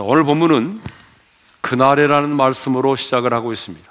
[0.00, 0.80] 자, 오늘 본문은
[1.60, 3.86] 그날에라는 말씀으로 시작을 하고 있습니다.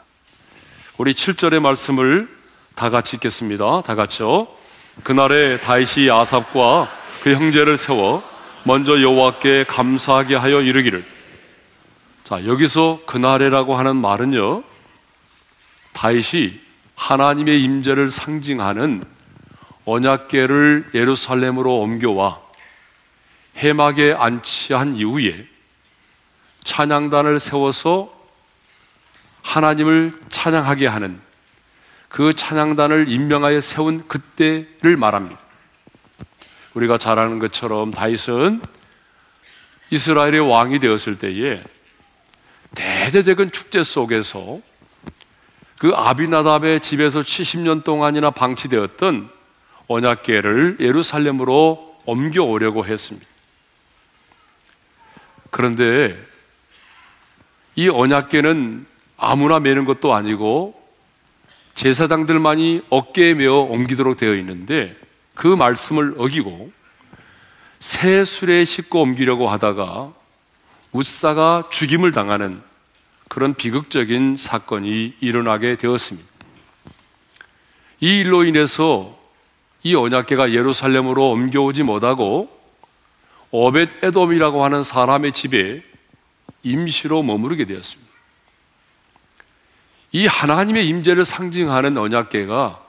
[0.97, 2.27] 우리 7절의 말씀을
[2.73, 3.83] 다 같이 읽겠습니다.
[3.83, 4.47] 다 같이요.
[5.03, 6.89] 그날에 다윗이 아삽과
[7.21, 8.27] 그 형제를 세워
[8.63, 11.05] 먼저 여호와께 감사하게 하여 이르기를
[12.23, 14.63] 자, 여기서 그날에라고 하는 말은요.
[15.93, 16.59] 다윗이
[16.95, 19.03] 하나님의 임재를 상징하는
[19.85, 22.39] 언약궤를 예루살렘으로 옮겨와
[23.57, 25.45] 해막에 안치한 이후에
[26.69, 28.13] 찬양단을 세워서
[29.41, 31.19] 하나님을 찬양하게 하는
[32.09, 35.39] 그 찬양단을 임명하여 세운 그때를 말합니다.
[36.75, 38.61] 우리가 잘 아는 것처럼 다윗은
[39.89, 41.63] 이스라엘의 왕이 되었을 때에
[42.75, 44.59] 대대적인 축제 속에서
[45.79, 49.27] 그 아비나답의 집에서 70년 동안이나 방치되었던
[49.87, 53.27] 언약궤를 예루살렘으로 옮겨오려고 했습니다.
[55.49, 56.28] 그런데
[57.79, 58.85] 이 언약궤는
[59.15, 60.77] 아무나 매는 것도 아니고
[61.75, 64.97] 제사장들만이 어깨에 메어 옮기도록 되어 있는데
[65.33, 66.73] 그 말씀을 어기고
[67.79, 70.11] 새 술에 싣고 옮기려고 하다가
[70.91, 72.61] 우사가 죽임을 당하는
[73.29, 76.27] 그런 비극적인 사건이 일어나게 되었습니다.
[78.01, 79.17] 이 일로 인해서
[79.83, 82.49] 이 언약궤가 예루살렘으로 옮겨오지 못하고
[83.51, 85.88] 오벳 에돔이라고 하는 사람의 집에
[86.63, 88.09] 임시로 머무르게 되었습니다.
[90.11, 92.85] 이 하나님의 임재를 상징하는 언약궤가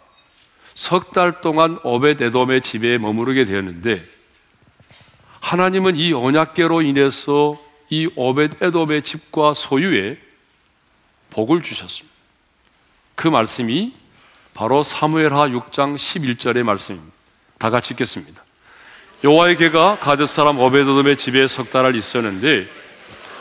[0.75, 4.03] 석 달 동안 오벳 에돔의 집에 머무르게 되었는데
[5.41, 7.61] 하나님은 이 언약궤로 인해서
[7.91, 10.19] 이 오벳 에돔의 집과 소유에
[11.31, 12.15] 복을 주셨습니다.
[13.15, 13.93] 그 말씀이
[14.55, 17.13] 바로 사무엘하 6장 11절의 말씀입니다.
[17.59, 18.43] 다 같이 읽겠습니다.
[19.23, 22.67] 여호와의 개가 가드 사람 오베드돔의 집에 석 달을 있었는데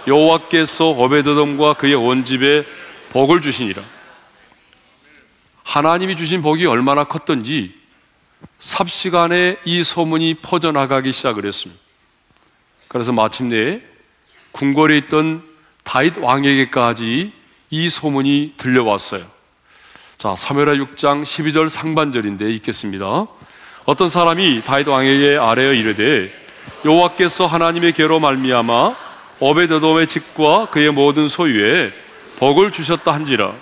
[0.08, 2.64] 여호와께서 오베드돔과 그의 온 집에
[3.10, 3.82] 복을 주시니라.
[5.64, 7.74] 하나님이 주신 복이 얼마나 컸던지
[8.60, 11.82] 삽시간에 이 소문이 퍼져나가기 시작을 했습니다.
[12.88, 13.82] 그래서 마침내
[14.52, 15.44] 궁궐에 있던
[15.84, 17.32] 다윗 왕에게까지
[17.70, 19.26] 이 소문이 들려왔어요.
[20.18, 23.28] 자, 사무엘하 6장 12절 상반절인데 읽겠습니다.
[23.86, 26.34] 어떤 사람이 다윗 왕에게 아뢰어 이르되
[26.84, 29.09] 여호와께서 하나님의 계로 말미암아
[29.40, 31.94] 오베드돔의 집과 그의 모든 소유에
[32.40, 33.54] 복을 주셨다 한지라.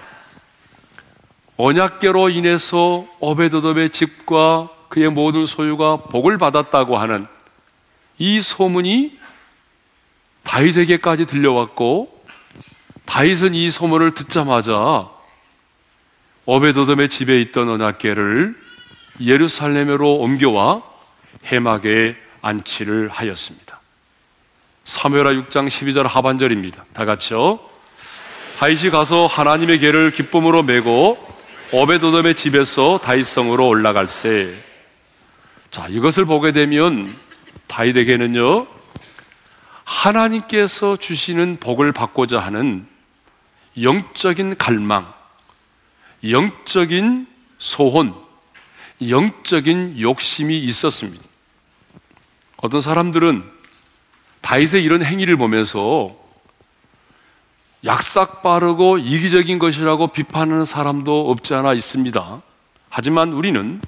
[1.58, 7.28] 언약계로 인해서 오베드돔의 집과 그의 모든 소유가 복을 받았다고 하는
[8.18, 9.20] 이 소문이
[10.44, 12.24] 다윗에게까지 들려왔고
[13.06, 15.10] 다윗은 이 소문을 듣자마자
[16.46, 18.56] 오베도돔의 집에 있던 언약궤를
[19.20, 20.82] 예루살렘으로 옮겨와
[21.52, 23.67] 해막에 안치를 하였습니다.
[24.88, 26.86] 사무엘하 6장 12절 하반절입니다.
[26.94, 27.60] 다 같이요.
[28.58, 31.18] 다윗이 가서 하나님의 궤를 기쁨으로 메고
[31.74, 34.58] 오베도돔의 집에서 다윗성으로 올라갈세.
[35.72, 37.14] 자, 이것을 보게 되면
[37.68, 38.66] 다윗에게는요.
[39.84, 42.88] 하나님께서 주시는 복을 받고자 하는
[43.82, 45.14] 영적인 갈망,
[46.24, 47.28] 영적인
[47.58, 48.16] 소혼,
[49.06, 51.26] 영적인 욕심이 있었습니다.
[52.56, 53.57] 어떤 사람들은
[54.42, 56.16] 다윗의 이런 행위를 보면서
[57.86, 62.42] 약삭 빠르고 이기적인 것이라고 비판하는 사람도 없지 않아 있습니다.
[62.90, 63.82] 하지만 우리는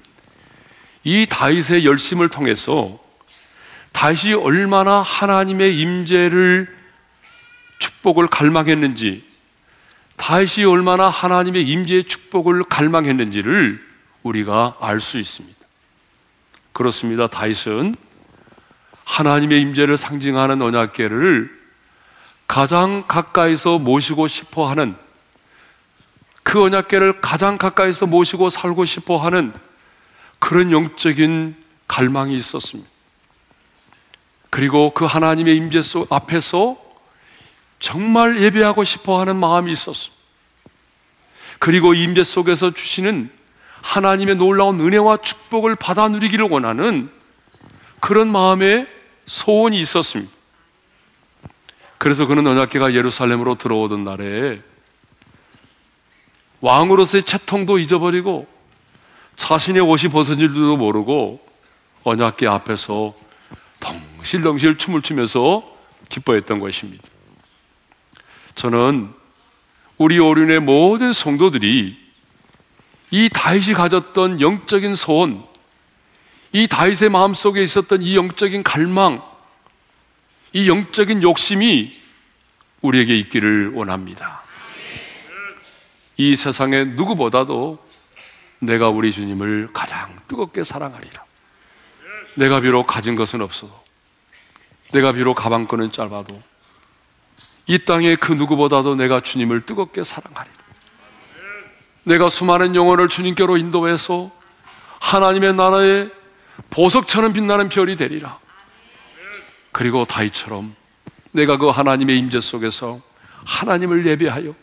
[1.03, 2.99] 이 다윗의 열심을 통해서
[3.91, 6.77] 다윗이 얼마나 하나님의 임재를
[7.79, 9.23] 축복을 갈망했는지
[10.17, 13.81] 다윗이 얼마나 하나님의 임재의 축복을 갈망했는지를
[14.23, 15.57] 우리가 알 수 있습니다.
[16.73, 17.27] 그렇습니다.
[17.27, 17.95] 다윗은
[19.09, 21.49] 하나님의 임재를 상징하는 언약궤를
[22.47, 24.95] 가장 가까이서 모시고 싶어 하는
[26.43, 29.51] 그 언약궤를 가장 가까이서 모시고 살고 싶어 하는
[30.37, 31.55] 그런 영적인
[31.87, 32.89] 갈망이 있었습니다.
[34.51, 36.77] 그리고 그 하나님의 임재 속 앞에서
[37.79, 40.15] 정말 예배하고 싶어 하는 마음이 있었습니다.
[41.57, 43.31] 그리고 임재 속에서 주시는
[43.81, 47.09] 하나님의 놀라운 은혜와 축복을 받아 누리기를 원하는
[47.99, 48.98] 그런 마음의
[49.29, 50.33] 소원이 있었습니다.
[51.99, 54.61] 그래서 그는 언약계가 예루살렘으로 들어오던 날에
[56.61, 58.47] 왕으로서의 채통도 잊어버리고
[59.35, 61.45] 자신의 옷이 벗어진 줄도 모르고
[62.03, 63.13] 언약계 앞에서
[63.79, 65.63] 덩실덩실 춤을 추면서
[66.09, 67.03] 기뻐했던 것입니다.
[68.55, 69.13] 저는
[69.97, 71.97] 우리 오륜의 모든 성도들이
[73.11, 75.45] 이 다윗이 가졌던 영적인 소원,
[76.51, 79.21] 이 다윗의 마음 속에 있었던 이 영적인 갈망,
[80.53, 81.95] 이 영적인 욕심이
[82.81, 84.43] 우리에게 있기를 원합니다.
[86.17, 87.77] 이 세상에 누구보다도
[88.59, 91.23] 내가 우리 주님을 가장 뜨겁게 사랑하리라.
[92.35, 93.71] 내가 비록 가진 것은 없어도,
[94.91, 96.41] 내가 비록 가방끈은 짧아도,
[97.67, 100.57] 이 땅에 그 누구보다도 내가 주님을 뜨겁게 사랑하리라.
[102.03, 104.31] 내가 수많은 영혼을 주님께로 인도해서
[104.99, 106.09] 하나님의 나라에
[106.69, 108.39] 보석처럼 빛나는 별이 되리라.
[109.71, 110.75] 그리고 다이처럼
[111.31, 113.01] 내가 그 하나님의 임재 속에서
[113.45, 114.53] 하나님을 예배하여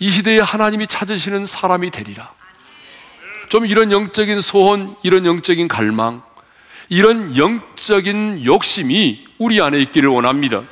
[0.00, 2.32] 이 시대에 하나님이 찾으시는 사람이 되리라.
[3.48, 6.22] 좀 이런 영적인 소원, 이런 영적인 갈망,
[6.88, 10.62] 이런 영적인 욕심이 우리 안에 있기를 원합니다.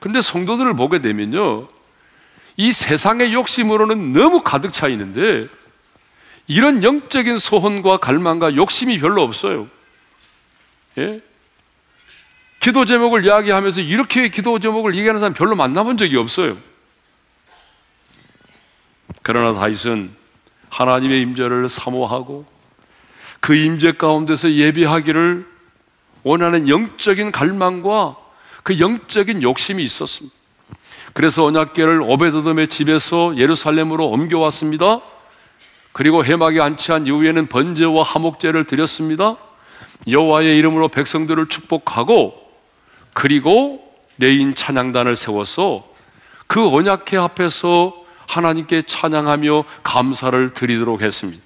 [0.00, 1.68] 근데 성도들을 보게 되면요.
[2.56, 5.46] 이 세상의 욕심으로는 너무 가득 차 있는데
[6.46, 9.68] 이런 영적인 소원과 갈망과 욕심이 별로 없어요.
[10.98, 11.20] 예?
[12.60, 16.56] 기도 제목을 이야기하면서 이렇게 기도 제목을 얘기하는 사람 별로 만나본 적이 없어요.
[19.22, 20.10] 그러나 다윗은
[20.68, 22.46] 하나님의 임재를 사모하고
[23.40, 25.46] 그 임재 가운데서 예비하기를
[26.22, 28.16] 원하는 영적인 갈망과
[28.62, 30.34] 그 영적인 욕심이 있었습니다.
[31.12, 35.00] 그래서 언약궤를 오베드돔의 집에서 예루살렘으로 옮겨왔습니다.
[35.92, 39.36] 그리고 회막에 안치한 이후에는 번제와 화목제를 드렸습니다.
[40.08, 42.34] 여호와의 이름으로 백성들을 축복하고
[43.12, 45.88] 그리고 레위인 찬양단을 세워서
[46.46, 47.94] 그 언약궤 앞에서
[48.26, 51.42] 하나님께 찬양하며 감사를 드리도록 했습니다.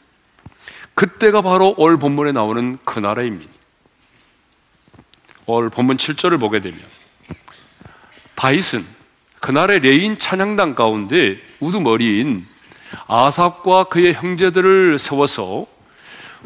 [0.94, 3.52] 그때가 바로 올 본문에 나오는 그날입니다.
[5.46, 6.80] 올 본문 7절을 보게 되면
[8.34, 8.84] 다윗은
[9.40, 12.46] 그날의 레위인 찬양단 가운데 우두머리인
[13.06, 15.66] 아삽과 그의 형제들을 세워서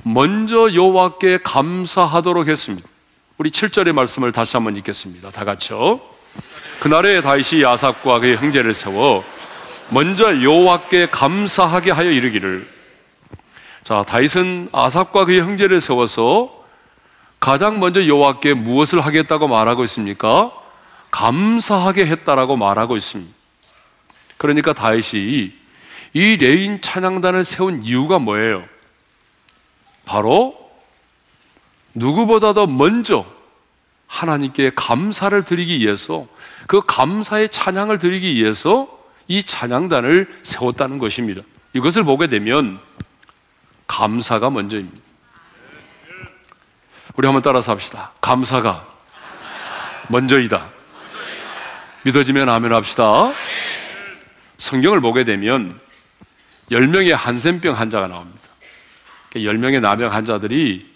[0.04, 2.88] 먼저 여호와께 감사하도록 했습니다.
[3.38, 5.30] 우리 7절의 말씀을 다시 한번 읽겠습니다.
[5.30, 6.00] 다 같이요.
[6.80, 9.24] 그날에 다윗이 아삽과 그의 형제를 세워
[9.90, 12.68] 먼저 여호와께 감사하게 하여 이르기를
[13.84, 16.64] 자 다윗은 아삽과 그의 형제를 세워서
[17.40, 20.52] 가장 먼저 여호와께 무엇을 하겠다고 말하고 있습니까?
[21.10, 23.32] 감사하게 했다라고 말하고 있습니다.
[24.36, 25.52] 그러니까 다윗이
[26.12, 28.64] 이 레위인 찬양단을 세운 이유가 뭐예요?
[30.04, 30.58] 바로
[31.94, 33.24] 누구보다도 먼저
[34.06, 36.26] 하나님께 감사를 드리기 위해서
[36.66, 38.88] 그 감사의 찬양을 드리기 위해서
[39.28, 41.42] 이 찬양단을 세웠다는 것입니다.
[41.74, 42.80] 이것을 보게 되면
[43.86, 44.98] 감사가 먼저입니다.
[47.14, 48.12] 우리 한번 따라서 합시다.
[48.20, 48.86] 감사가
[50.08, 50.68] 먼저이다.
[52.02, 53.32] 믿어지면 아멘 합시다.
[54.58, 55.78] 성경을 보게 되면
[56.70, 58.40] 10명의 한센병 환자가 나옵니다.
[59.34, 60.88] 10명의 나병 환자들이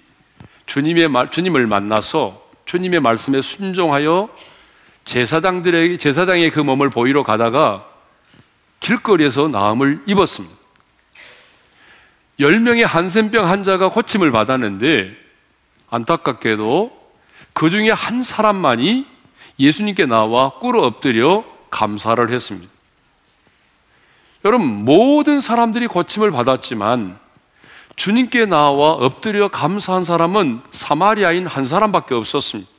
[0.67, 4.29] 주님의 말, 주님을 만나서 주님의 말씀에 순종하여
[5.05, 7.87] 제사장들에게, 제사장의 그 몸을 보이러 가다가
[8.81, 10.55] 길거리에서 나음을 입었습니다.
[12.41, 15.17] 10명의 한센병 환자가 고침을 받았는데
[15.91, 17.05] 안타깝게도
[17.53, 19.07] 그 중에 한 사람만이
[19.59, 22.74] 예수님께 나와 꿇어 엎드려 감사를 했습니다.
[24.45, 27.19] 여러분, 모든 사람들이 고침을 받았지만
[27.97, 32.71] 주님께 나와 엎드려 감사한 사람은 사마리아인 한 사람밖에 없었습니다.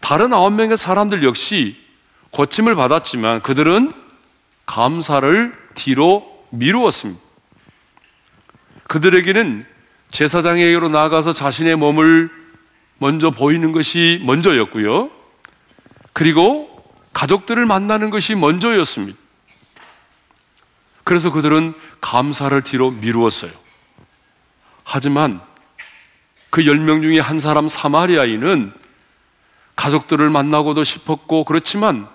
[0.00, 1.76] 다른 아홉 명의 사람들 역시
[2.32, 3.92] 고침을 받았지만 그들은
[4.66, 7.20] 감사를 뒤로 미루었습니다.
[8.88, 9.64] 그들에게는
[10.10, 12.30] 제사장에게로 나가서 자신의 몸을
[12.98, 15.10] 먼저 보이는 것이 먼저였고요.
[16.12, 16.68] 그리고
[17.12, 19.21] 가족들을 만나는 것이 먼저였습니다.
[21.04, 23.50] 그래서 그들은 감사를 뒤로 미루었어요.
[24.84, 25.40] 하지만
[26.50, 28.72] 그열명 중에 한 사람 사마리아인은
[29.74, 32.06] 가족들을 만나고도 싶었고 그렇지만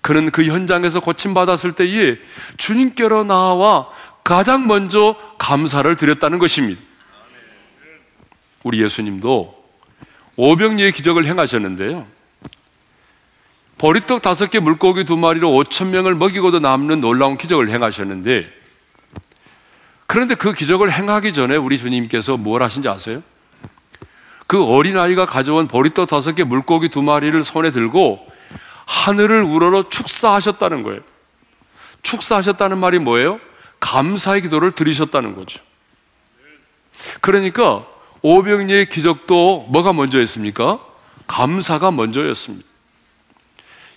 [0.00, 2.18] 그는 그 현장에서 고침받았을 때에
[2.56, 3.88] 주님께로 나와
[4.22, 6.80] 가장 먼저 감사를 드렸다는 것입니다.
[8.62, 9.64] 우리 예수님도
[10.36, 12.06] 오병리의 기적을 행하셨는데요.
[13.84, 18.50] 보리떡 다섯 개 물고기 두 마리로 오천 명을 먹이고도 남는 놀라운 기적을 행하셨는데
[20.06, 23.22] 그런데 그 기적을 행하기 전에 우리 주님께서 뭘 하신지 아세요?
[24.46, 28.26] 그 어린아이가 가져온 보리떡 다섯 개 물고기 두 마리를 손에 들고
[28.86, 31.00] 하늘을 우러러 축사하셨다는 거예요.
[32.00, 33.38] 축사하셨다는 말이 뭐예요?
[33.80, 35.60] 감사의 기도를 드리셨다는 거죠.
[37.20, 37.84] 그러니까
[38.22, 40.80] 오병리의 기적도 뭐가 먼저였습니까?
[41.26, 42.73] 감사가 먼저였습니다.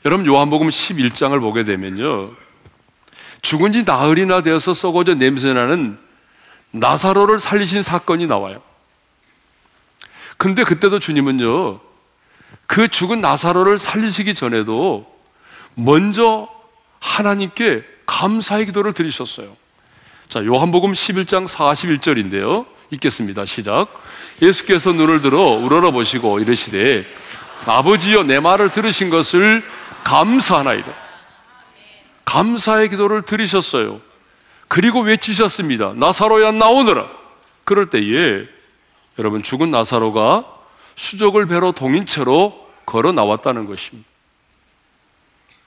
[0.07, 2.31] 여러분 요한복음 11장을 보게 되면요.
[3.41, 5.97] 죽은 지 나흘이나 되어서 썩어져 냄새나는
[6.71, 8.61] 나사로를 살리신 사건이 나와요.
[10.37, 11.81] 근데 그때도 주님은요.
[12.67, 15.13] 그 죽은 나사로를 살리시기 전에도
[15.75, 16.47] 먼저
[17.01, 19.57] 하나님께 감사의 기도를 드리셨어요.
[20.29, 22.65] 자, 요한복음 11장 41절인데요.
[22.91, 23.45] 읽겠습니다.
[23.45, 23.89] 시작.
[24.41, 27.05] 예수께서 눈을 들어 우러러 보시고 이르시되
[27.65, 29.63] 아버지여 내 말을 들으신 것을
[30.07, 30.89] 감사하나이다.
[32.23, 33.99] 감사의 기도를 드리셨어요.
[34.69, 35.93] 그리고 외치셨습니다.
[35.95, 37.09] 나사로야 나오너라.
[37.65, 38.45] 그럴 때에
[39.19, 40.45] 여러분 죽은 나사로가
[40.95, 44.07] 수족을 배로 동인 채로 걸어 나왔다는 것입니다.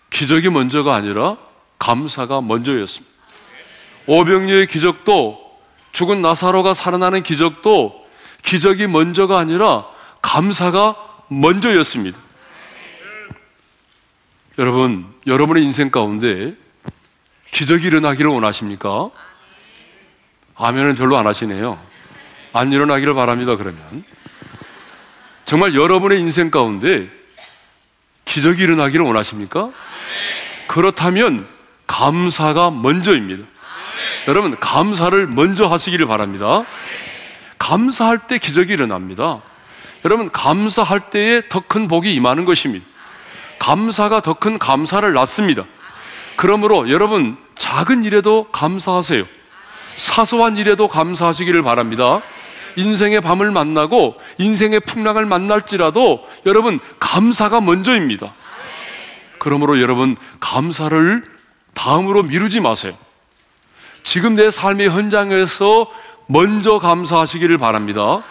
[0.09, 1.37] 기적이 먼저가 아니라
[1.79, 3.15] 감사가 먼저였습니다.
[4.07, 5.39] 오병리의 기적도
[5.93, 8.07] 죽은 나사로가 살아나는 기적도
[8.43, 9.87] 기적이 먼저가 아니라
[10.23, 10.97] 감사가
[11.29, 12.30] 먼저였습니다.
[14.61, 16.55] 여러분, 여러분의 인생 가운데
[17.51, 19.09] 기적이 일어나기를 원하십니까?
[20.55, 21.79] 아멘은 별로 안 하시네요.
[22.53, 24.05] 안 일어나기를 바랍니다, 그러면.
[25.47, 27.09] 정말 여러분의 인생 가운데
[28.27, 29.71] 기적이 일어나기를 원하십니까?
[30.67, 31.47] 그렇다면
[31.87, 33.47] 감사가 먼저입니다.
[34.29, 36.67] 여러분, 감사를 먼저 하시기를 바랍니다.
[37.59, 39.41] 감사할 때 기적이 일어납니다.
[40.05, 42.85] 여러분, 감사할 때에 더 큰 복이 임하는 것입니다.
[43.61, 45.65] 감사가 더 큰 감사를 낳습니다.
[46.35, 49.25] 그러므로 여러분, 작은 일에도 감사하세요.
[49.97, 52.23] 사소한 일에도 감사하시기를 바랍니다.
[52.77, 58.33] 인생의 밤을 만나고 인생의 풍랑을 만날지라도 여러분, 감사가 먼저입니다.
[59.39, 61.23] 그러므로 여러분, 감사를
[61.75, 62.95] 다음으로 미루지 마세요.
[64.03, 65.91] 지금 내 삶의 현장에서
[66.27, 68.23] 먼저 감사하시기를 바랍니다.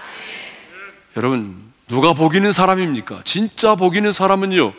[1.18, 3.22] 여러분, 누가 복이는 사람입니까?
[3.26, 4.74] 진짜 복이는 사람은요,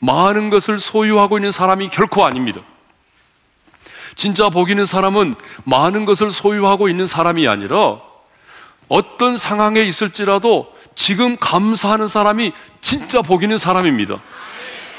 [0.00, 2.60] 많은 것을 소유하고 있는 사람이 결코 아닙니다.
[4.14, 8.00] 진짜 복이는 사람은 많은 것을 소유하고 있는 사람이 아니라
[8.88, 14.20] 어떤 상황에 있을지라도 지금 감사하는 사람이 진짜 복이는 사람입니다.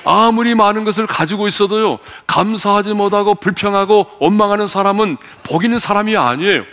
[0.06, 6.64] 아무리 많은 것을 가지고 있어도요, 감사하지 못하고 불평하고 원망하는 사람은 복이는 사람이 아니에요.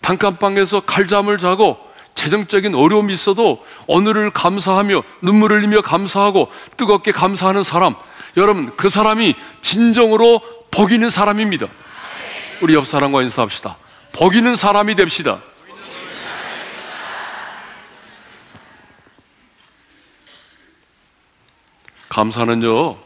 [0.00, 1.78] 단칸방에서 칼잠을 자고
[2.16, 7.94] 재정적인 어려움이 있어도 오늘을 감사하며 눈물을 흘리며 감사하고 뜨겁게 감사하는 사람,
[8.36, 11.68] 여러분, 그 사람이 진정으로 복 있는 사람입니다.
[12.60, 13.76] 우리 옆 사람과 인사합시다.
[14.12, 15.38] 복 있는 사람이 됩시다.
[22.08, 22.96] 감사는요,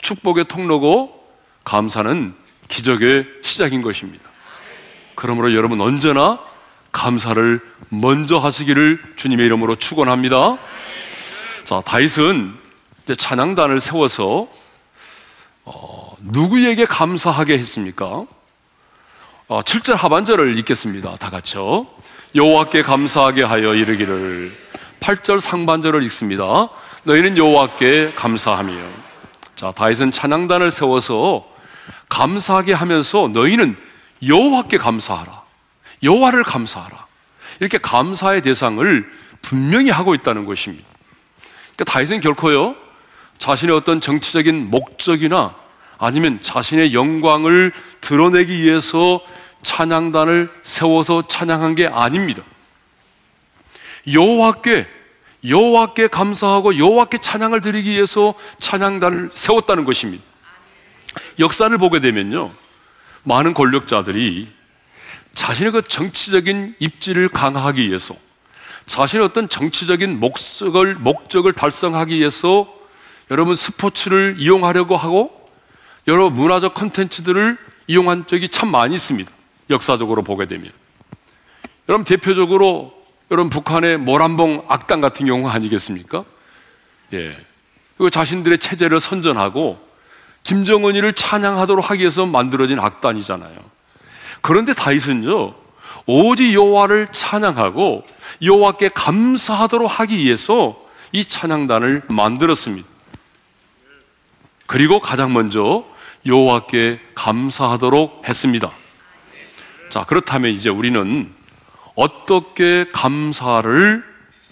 [0.00, 1.20] 축복의 통로고,
[1.64, 2.34] 감사는
[2.68, 4.30] 기적의 시작인 것입니다.
[5.16, 6.38] 그러므로 여러분 언제나
[6.92, 10.58] 감사를 먼저 하시기를 주님의 이름으로 축원합니다.
[11.64, 12.54] 자, 다윗은
[13.18, 14.48] 찬양단을 세워서
[15.64, 18.26] 어, 누구에게 감사하게 했습니까?
[19.48, 21.16] 어, 7절 하반절을 읽겠습니다.
[21.16, 21.86] 다 같이요.
[22.34, 24.56] 여호와께 감사하게 하여 이르기를
[25.00, 26.68] 8절 상반절을 읽습니다.
[27.04, 28.74] 너희는 여호와께 감사하며
[29.56, 31.46] 자, 다윗은 찬양단을 세워서
[32.08, 33.76] 감사하게 하면서 너희는
[34.26, 35.41] 여호와께 감사하라.
[36.02, 37.06] 여호와를 감사하라.
[37.60, 40.86] 이렇게 감사의 대상을 분명히 하고 있다는 것입니다.
[41.74, 42.76] 그러니까 다윗은 결코요
[43.38, 45.54] 자신의 어떤 정치적인 목적이나
[45.98, 49.20] 아니면 자신의 영광을 드러내기 위해서
[49.62, 52.42] 찬양단을 세워서 찬양한 게 아닙니다.
[54.12, 54.86] 여호와께
[55.46, 60.24] 여호와께 감사하고 여호와께 찬양을 드리기 위해서 찬양단을 세웠다는 것입니다.
[61.38, 62.52] 역사를 보게 되면요.
[63.24, 64.48] 많은 권력자들이
[65.34, 68.14] 자신의 그 정치적인 입지를 강화하기 위해서
[68.86, 72.72] 자신의 어떤 정치적인 목적을, 목적을 달성하기 위해서
[73.30, 75.48] 여러분 스포츠를 이용하려고 하고
[76.08, 79.30] 여러 문화적 컨텐츠들을 이용한 적이 참 많이 있습니다.
[79.70, 80.70] 역사적으로 보게 되면.
[81.88, 82.92] 여러분 대표적으로
[83.30, 86.24] 여러분 북한의 모란봉 악당 같은 경우 아니겠습니까?
[87.14, 87.36] 예.
[87.96, 89.78] 그 자신들의 체제를 선전하고
[90.42, 93.71] 김정은이를 찬양하도록 하기 위해서 만들어진 악단이잖아요.
[94.42, 95.54] 그런데 다윗은요,
[96.06, 98.04] 오직 여호와를 찬양하고
[98.42, 100.76] 여호와께 감사하도록 하기 위해서
[101.12, 102.88] 이 찬양단을 만들었습니다.
[104.66, 105.84] 그리고 가장 먼저
[106.26, 108.72] 여호와께 감사하도록 했습니다.
[109.90, 111.32] 자, 그렇다면 이제 우리는
[111.94, 114.04] 어떻게 감사를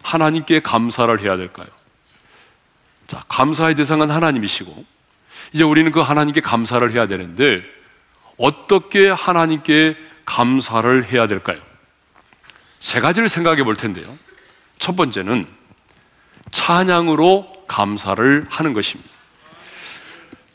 [0.02, 1.66] 하나님께 감사를 해야 될까요?
[3.06, 4.84] 자, 감사의 대상은 하나님이시고
[5.52, 7.62] 이제 우리는 그 하나님께 감사를 해야 되는데
[8.40, 11.58] 어떻게 하나님께 감사를 해야 될까요?
[12.80, 14.06] 세 가지를 생각해 볼 텐데요.
[14.78, 15.46] 첫 번째는
[16.50, 19.10] 찬양으로 감사를 하는 것입니다.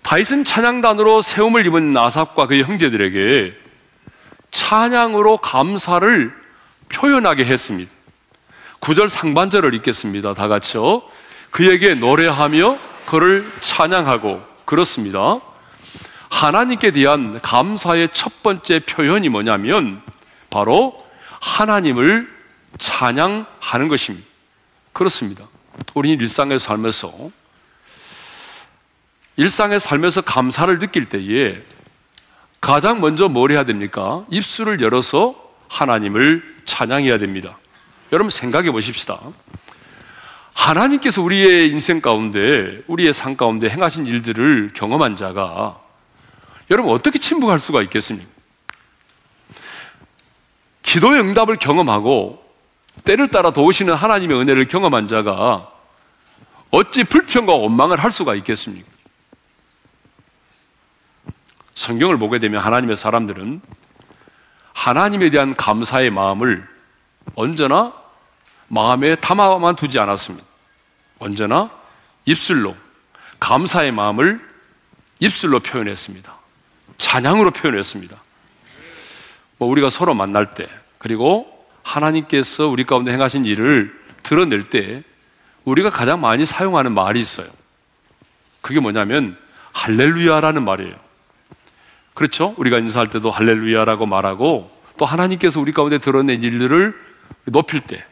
[0.02, 3.56] 다윗은 찬양단으로 세움을 입은 나삽과 그의 형제들에게
[4.52, 6.34] 찬양으로 감사를
[6.90, 7.92] 표현하게 했습니다.
[8.80, 10.34] 9절 상반절을 읽겠습니다.
[10.34, 11.04] 다 같이요.
[11.52, 15.40] 그에게 노래하며 그를 찬양하고 그렇습니다.
[16.36, 20.02] 하나님께 대한 감사의 첫 번째 표현이 뭐냐면
[20.50, 21.02] 바로
[21.40, 22.30] 하나님을
[22.78, 24.28] 찬양하는 것입니다.
[24.92, 25.46] 그렇습니다.
[25.94, 27.14] 우리는 일상의 삶에서
[29.38, 31.62] 일상의 삶에서 감사를 느낄 때에
[32.60, 34.26] 가장 먼저 뭘 해야 됩니까?
[34.30, 35.36] 입술을 열어서
[35.70, 37.58] 하나님을 찬양해야 됩니다.
[38.12, 39.22] 여러분 생각해 보십시다.
[40.54, 45.85] 하나님께서 우리의 인생 가운데, 우리의 삶 가운데 행하신 일들을 경험한 자가
[46.70, 48.30] 여러분 어떻게 침묵할 수가 있겠습니까?
[50.84, 52.44] 기도의 응답을 경험하고
[53.04, 55.72] 때를 따라 도우시는 하나님의 은혜를 경험한 자가
[56.72, 58.88] 어찌 불평과 원망을 할 수가 있겠습니까?
[61.76, 63.62] 성경을 보게 되면 하나님의 사람들은
[64.74, 66.68] 하나님에 대한 감사의 마음을
[67.36, 67.94] 언제나
[68.68, 70.46] 마음에 담아만 두지 않았습니다.
[71.20, 71.70] 언제나
[72.26, 72.76] 입술로
[73.40, 74.40] 감사의 마음을
[75.20, 76.35] 입술로 표현했습니다.
[76.98, 78.22] 찬양으로 표현했습니다.
[79.58, 85.04] 뭐 우리가 서로 만날 때 그리고 하나님께서 우리 가운데 행하신 일을 드러낼 때
[85.64, 87.48] 우리가 가장 많이 사용하는 말이 있어요.
[88.62, 89.38] 그게 뭐냐면
[89.74, 90.96] 할렐루야라는 말이에요.
[92.14, 92.56] 그렇죠?
[92.58, 96.98] 우리가 인사할 때도 할렐루야라고 말하고 또 하나님께서 우리 가운데 드러낸 일들을
[97.46, 98.04] 높일 때,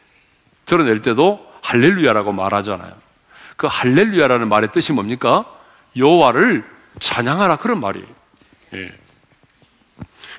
[0.65, 2.91] 드러낼 때도 할렐루야라고 말하잖아요.
[3.55, 5.45] 그 할렐루야라는 말의 뜻이 뭡니까?
[5.95, 6.65] 여호와를
[6.99, 8.07] 찬양하라 그런 말이에요.
[8.73, 8.91] 예.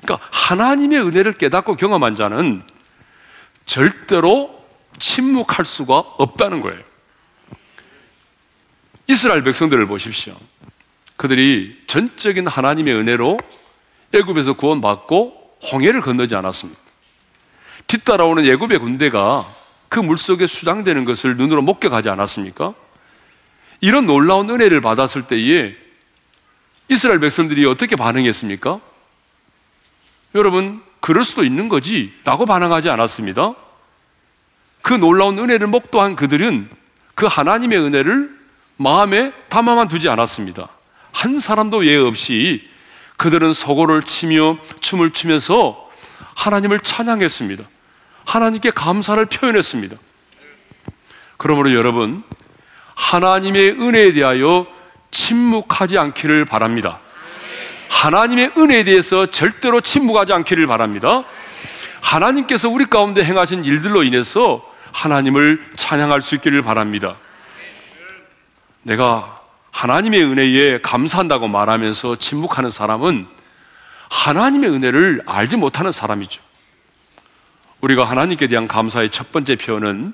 [0.01, 2.61] 그러니까 하나님의 은혜를 깨닫고 경험한 자는
[3.65, 4.63] 절대로
[4.99, 6.81] 침묵할 수가 없다는 거예요.
[9.07, 10.35] 이스라엘 백성들을 보십시오.
[11.17, 13.39] 그들이 전적인 하나님의 은혜로
[14.13, 16.79] 애굽에서 구원받고 홍해를 건너지 않았습니다.
[17.87, 19.47] 뒤따라오는 애굽의 군대가
[19.89, 22.73] 그 물속에 수장되는 것을 눈으로 목격하지 않았습니까?
[23.81, 25.75] 이런 놀라운 은혜를 받았을 때에
[26.87, 28.79] 이스라엘 백성들이 어떻게 반응했습니까?
[30.35, 33.53] 여러분, 그럴 수도 있는 거지 라고 반응하지 않았습니다.
[34.81, 36.69] 그 놀라운 은혜를 목도한 그들은
[37.15, 38.37] 그 하나님의 은혜를
[38.77, 40.67] 마음에 담아만 두지 않았습니다.
[41.11, 42.67] 한 사람도 예외 없이
[43.17, 45.89] 그들은 서고를 치며 춤을 추면서
[46.35, 47.63] 하나님을 찬양했습니다.
[48.25, 49.95] 하나님께 감사를 표현했습니다.
[51.37, 52.23] 그러므로 여러분,
[52.95, 54.67] 하나님의 은혜에 대하여
[55.15, 56.99] 침묵하지 않기를 바랍니다.
[57.89, 61.23] 하나님의 은혜에 대해서 절대로 침묵하지 않기를 바랍니다.
[62.01, 67.15] 하나님께서 우리 가운데 행하신 일들로 인해서 하나님을 찬양할 수 있기를 바랍니다.
[68.83, 69.39] 내가
[69.71, 73.27] 하나님의 은혜에 감사한다고 말하면서 침묵하는 사람은
[74.09, 76.41] 하나님의 은혜를 알지 못하는 사람이죠.
[77.81, 80.13] 우리가 하나님께 대한 감사의 첫 번째 표현은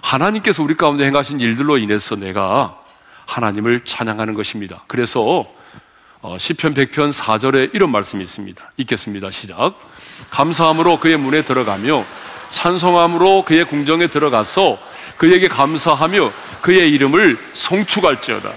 [0.00, 2.81] 하나님께서 우리 가운데 행하신 일들로 인해서 내가
[3.26, 4.84] 하나님을 찬양하는 것입니다.
[4.86, 5.46] 그래서
[6.20, 8.72] 어, 시편 100편 4절에 이런 말씀이 있습니다.
[8.76, 9.30] 읽겠습니다.
[9.30, 9.74] 시작.
[10.30, 12.04] 감사함으로 그의 문에 들어가며
[12.52, 14.78] 찬송함으로 그의 궁정에 들어가서
[15.16, 18.52] 그에게 감사하며 그의 이름을 송축할지어다.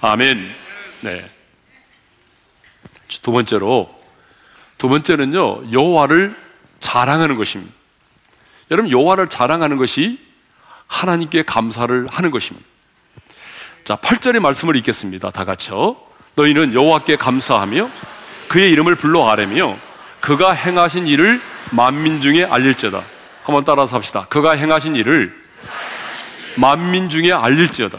[0.00, 0.50] 아멘.
[1.00, 1.30] 네.
[3.20, 3.94] 두 번째로
[4.78, 6.34] 두 번째는요 여호와를
[6.80, 7.72] 자랑하는 것입니다.
[8.70, 10.18] 여러분 여호와를 자랑하는 것이
[10.86, 12.66] 하나님께 감사를 하는 것입니다.
[13.84, 15.30] 자, 8절의 말씀을 읽겠습니다.
[15.30, 15.96] 다 같이요.
[16.36, 17.90] 너희는 여호와께 감사하며
[18.48, 19.76] 그의 이름을 불러 아뢰며
[20.20, 21.40] 그가 행하신 일을
[21.70, 23.02] 만민 중에 알릴지어다.
[23.42, 24.26] 한번 따라서 합시다.
[24.28, 25.34] 그가 행하신 일을
[26.56, 27.98] 만민 중에 알릴지어다.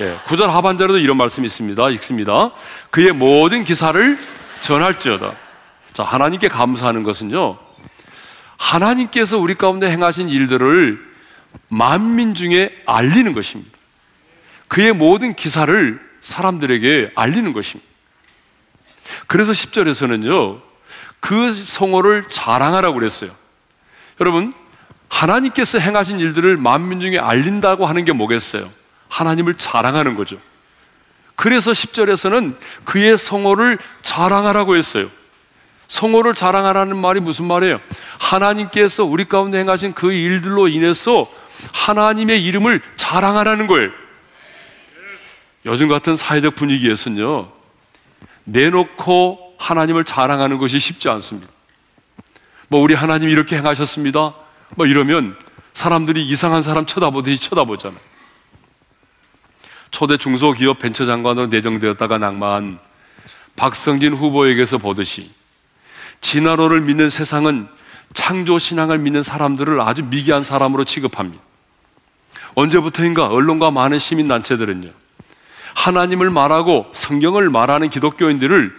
[0.00, 1.90] 예, 9절 하반절에도 이런 말씀이 있습니다.
[1.90, 2.50] 읽습니다.
[2.90, 4.18] 그의 모든 기사를
[4.60, 5.32] 전할지어다.
[5.92, 7.58] 자, 하나님께 감사하는 것은요,
[8.56, 10.98] 하나님께서 우리 가운데 행하신 일들을
[11.68, 13.77] 만민 중에 알리는 것입니다.
[14.68, 17.88] 그의 모든 기사를 사람들에게 알리는 것입니다.
[19.26, 20.60] 그래서 10절에서는요,
[21.20, 23.30] 그 성호를 자랑하라고 그랬어요.
[24.20, 24.52] 여러분,
[25.08, 28.70] 하나님께서 행하신 일들을 만민 중에 알린다고 하는 게 뭐겠어요?
[29.08, 30.38] 하나님을 자랑하는 거죠.
[31.34, 35.08] 그래서 10절에서는 그의 성호를 자랑하라고 했어요.
[35.86, 37.80] 성호를 자랑하라는 말이 무슨 말이에요?
[38.18, 41.30] 하나님께서 우리 가운데 행하신 그 일들로 인해서
[41.72, 43.90] 하나님의 이름을 자랑하라는 거예요.
[45.66, 47.50] 요즘 같은 사회적 분위기에서는요,
[48.44, 51.52] 내놓고 하나님을 자랑하는 것이 쉽지 않습니다.
[52.68, 54.34] 뭐, 우리 하나님 이렇게 행하셨습니다.
[54.76, 55.36] 뭐 이러면
[55.74, 58.00] 사람들이 이상한 사람 쳐다보듯이 쳐다보잖아요.
[59.90, 62.78] 초대 중소기업 벤처 장관으로 내정되었다가 낭만
[63.56, 65.30] 박성진 후보에게서 보듯이
[66.20, 67.68] 진화론을 믿는 세상은
[68.14, 71.42] 창조 신앙을 믿는 사람들을 아주 미개한 사람으로 취급합니다.
[72.54, 74.90] 언제부터인가 언론과 많은 시민 단체들은요,
[75.78, 78.76] 하나님을 말하고 성경을 말하는 기독교인들을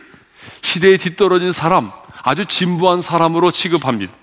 [0.62, 1.92] 시대에 뒤떨어진 사람,
[2.24, 4.14] 아주 진부한 사람으로 취급합니다.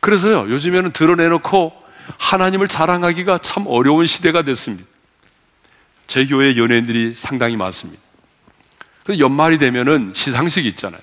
[0.00, 1.72] 그래서요, 요즘에는 드러내놓고
[2.18, 4.88] 하나님을 자랑하기가 참 어려운 시대가 됐습니다.
[6.08, 8.02] 제 교회 연예인들이 상당히 많습니다.
[9.18, 11.00] 연말이 되면은 시상식이 있잖아요.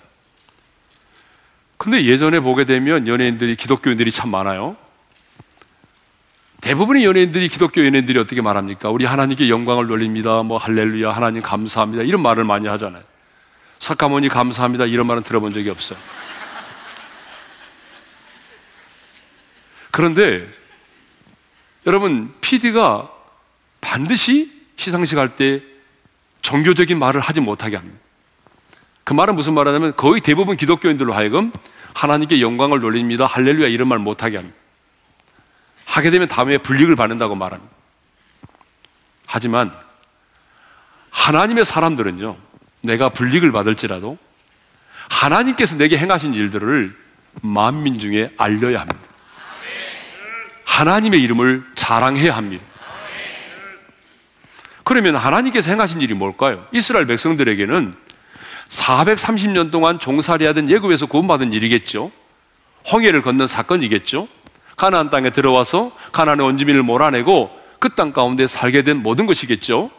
[1.78, 4.76] 근데 예전에 보게 되면 연예인들이, 기독교인들이 참 많아요.
[6.68, 8.90] 대부분의 연예인들이, 기독교 연예인들이 어떻게 말합니까?
[8.90, 10.44] 우리 하나님께 영광을 돌립니다.
[10.44, 12.04] 뭐, 할렐루야, 하나님 감사합니다.
[12.04, 13.04] 이런 말을 많이 하잖아요.
[13.80, 14.84] 사카모니 감사합니다.
[14.84, 15.98] 이런 말은 들어본 적이 없어요.
[19.92, 20.46] 그런데
[21.86, 23.10] 여러분, PD가
[23.80, 25.62] 반드시 시상식 할 때
[26.42, 27.98] 종교적인 말을 하지 못하게 합니다.
[29.06, 31.54] 그 말은 무슨 말하냐면 거의 대부분 기독교인들로 하여금
[31.94, 33.26] 하나님께 영광을 돌립니다.
[33.26, 34.57] 할렐루야 이런 말 못하게 합니다.
[35.98, 37.76] 하게 되면 다음에 불이익을 받는다고 말합니다.
[39.26, 39.74] 하지만
[41.10, 42.36] 하나님의 사람들은요,
[42.82, 44.18] 내가 불이익을 받을지라도
[45.10, 46.96] 하나님께서 내게 행하신 일들을
[47.42, 49.02] 만민 중에 알려야 합니다.
[50.66, 52.66] 하나님의 이름을 자랑해야 합니다.
[54.84, 56.66] 그러면 하나님께서 행하신 일이 뭘까요?
[56.72, 57.96] 이스라엘 백성들에게는
[58.70, 62.12] 430년 동안 종살이하던 예굽에서 구원받은 일이겠죠.
[62.92, 64.28] 홍해를 건넌 사건이겠죠.
[64.78, 69.90] 가나안 땅에 들어와서 가나안의 원주민을 몰아내고 그 땅 가운데 살게 된 모든 것이겠죠.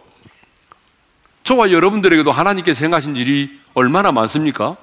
[1.44, 4.76] 저와 여러분들에게도 하나님께서 행하신 일이 얼마나 많습니까?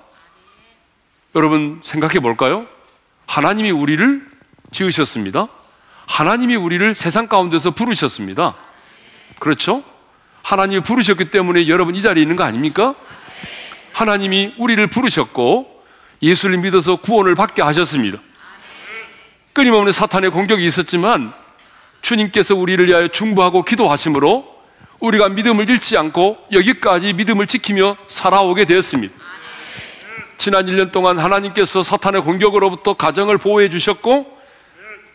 [1.35, 2.65] 여러분 생각해 볼까요?
[3.27, 4.25] 하나님이 우리를
[4.71, 5.47] 지으셨습니다.
[6.07, 8.55] 하나님이 우리를 세상 가운데서 부르셨습니다.
[9.39, 9.83] 그렇죠?
[10.43, 12.95] 하나님이 부르셨기 때문에 여러분 이 자리에 있는 거 아닙니까?
[13.93, 15.83] 하나님이 우리를 부르셨고
[16.21, 18.19] 예수를 믿어서 구원을 받게 하셨습니다.
[19.55, 21.33] 끊임없는 사탄의 공격이 있었지만
[22.01, 24.53] 주님께서 우리를 위하여 중보하고 기도하심으로
[24.99, 29.15] 우리가 믿음을 잃지 않고 여기까지 믿음을 지키며 살아오게 되었습니다.
[30.37, 34.37] 지난 1년 동안 하나님께서 사탄의 공격으로부터 가정을 보호해 주셨고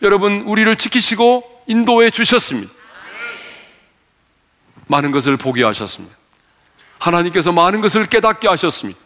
[0.00, 2.72] 여러분 우리를 지키시고 인도해 주셨습니다.
[4.86, 6.16] 많은 것을 보게 하셨습니다.
[6.98, 8.98] 하나님께서 많은 것을 깨닫게 하셨습니다.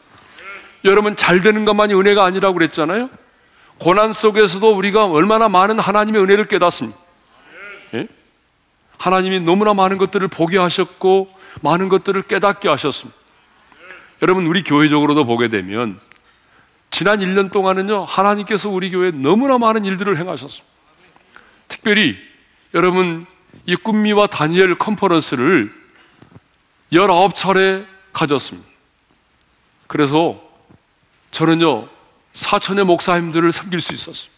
[0.84, 3.10] 여러분 잘 되는 것만이 은혜가 아니라고 그랬잖아요.
[3.78, 6.98] 고난 속에서도 우리가 얼마나 많은 하나님의 은혜를 깨닫습니다.
[7.94, 8.08] 예?
[8.98, 13.18] 하나님이 너무나 많은 것들을 보게 하셨고 많은 것들을 깨닫게 하셨습니다.
[14.22, 16.00] 여러분 우리 교회적으로도 보게 되면
[16.90, 20.66] 지난 1년 동안은요 하나님께서 우리 교회에 너무나 많은 일들을 행하셨습니다.
[21.68, 22.16] 특별히
[22.72, 23.26] 여러분
[23.66, 25.72] 이 꿈미와 다니엘 컨퍼런스를
[26.92, 28.68] 19차례 가졌습니다.
[29.86, 30.40] 그래서
[31.30, 31.88] 저는요,
[32.34, 34.34] 사천의 목사님들을 섬길 수 있었습니다.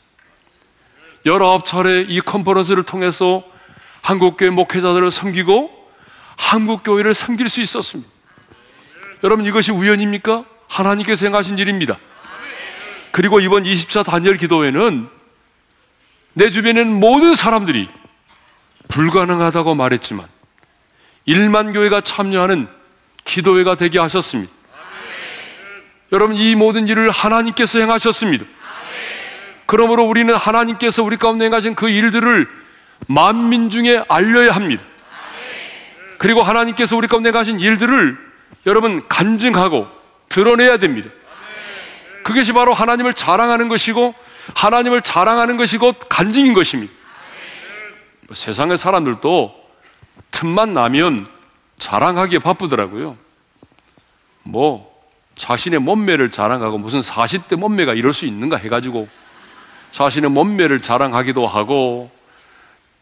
[1.24, 3.42] 19차례 이 컨퍼런스를 통해서
[4.02, 5.70] 한국교회 목회자들을 섬기고
[6.36, 8.08] 한국교회를 섬길 수 있었습니다.
[9.24, 10.44] 여러분 이것이 우연입니까?
[10.68, 11.98] 하나님께서 행하신 일입니다.
[13.10, 15.08] 그리고 이번 20차 단열 기도회는
[16.34, 17.88] 내 주변에 는 모든 사람들이
[18.88, 20.28] 불가능하다고 말했지만
[21.26, 22.68] 1만 교회가 참여하는
[23.24, 24.52] 기도회가 되게 하셨습니다.
[26.12, 28.44] 여러분 이 모든 일을 하나님께서 행하셨습니다.
[29.66, 32.48] 그러므로 우리는 하나님께서 우리 가운데 행하신 그 일들을
[33.08, 34.84] 만민 중에 알려야 합니다.
[36.18, 38.16] 그리고 하나님께서 우리 가운데 행하신 일들을
[38.66, 39.88] 여러분 간증하고
[40.28, 41.10] 드러내야 됩니다.
[42.22, 44.14] 그것이 바로 하나님을 자랑하는 것이고
[44.54, 46.92] 하나님을 자랑하는 것이 곧 간증인 것입니다.
[48.26, 49.54] 뭐 세상의 사람들도
[50.30, 51.26] 틈만 나면
[51.78, 53.16] 자랑하기에 바쁘더라고요.
[54.42, 54.85] 뭐
[55.36, 59.08] 자신의 몸매를 자랑하고 무슨 40대 몸매가 이럴 수 있는가 해가지고
[59.92, 62.10] 자신의 몸매를 자랑하기도 하고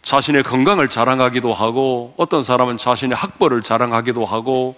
[0.03, 4.77] 자신의 건강을 자랑하기도 하고 어떤 사람은 자신의 학벌을 자랑하기도 하고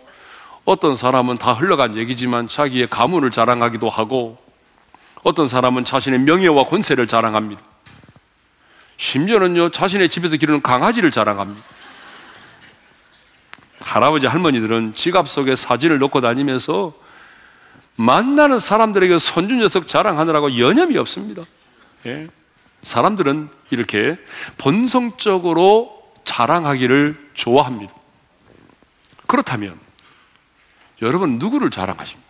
[0.65, 4.39] 어떤 사람은 다 흘러간 얘기지만 자기의 가문을 자랑하기도 하고
[5.23, 7.63] 어떤 사람은 자신의 명예와 권세를 자랑합니다.
[8.99, 11.63] 심지어는요, 자신의 집에서 기르는 강아지를 자랑합니다.
[13.81, 16.93] 할아버지, 할머니들은 지갑 속에 사진을 넣고 다니면서
[17.97, 21.43] 만나는 사람들에게 손주 녀석 자랑하느라고 여념이 없습니다.
[22.07, 22.29] 예.
[22.83, 24.19] 사람들은 이렇게
[24.59, 27.95] 본성적으로 자랑하기를 좋아합니다.
[29.27, 29.79] 그렇다면
[31.03, 32.27] 여러분 누구를 자랑하십니까?